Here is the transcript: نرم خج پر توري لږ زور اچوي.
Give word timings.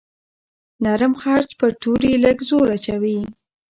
نرم 0.83 1.13
خج 1.21 1.47
پر 1.59 1.71
توري 1.81 2.13
لږ 2.23 2.37
زور 2.49 2.67
اچوي. 2.75 3.19